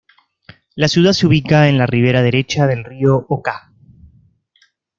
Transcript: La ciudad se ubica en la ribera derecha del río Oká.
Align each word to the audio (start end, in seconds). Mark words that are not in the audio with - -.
La 0.73 0.87
ciudad 0.87 1.13
se 1.13 1.27
ubica 1.27 1.69
en 1.69 1.77
la 1.77 1.85
ribera 1.85 2.23
derecha 2.23 2.65
del 2.65 2.83
río 2.83 3.23
Oká. 3.29 3.71